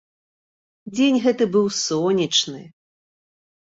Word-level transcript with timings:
Дзень 0.95 1.21
гэты 1.27 1.43
быў 1.59 1.65
сонечны. 1.85 2.61